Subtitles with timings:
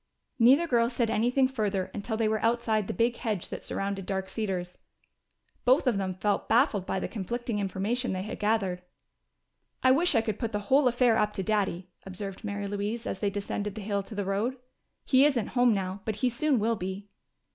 [0.39, 4.29] Neither girl said anything further until they were outside the big hedge that surrounded Dark
[4.29, 4.79] Cedars.
[5.63, 8.81] Both of them felt baffled by the conflicting information they had gathered.
[9.83, 13.19] "I wish I could put the whole affair up to Daddy," observed Mary Louise, as
[13.19, 14.57] they descended the hill to the road.
[15.05, 17.07] "He isn't home now, but he soon will be."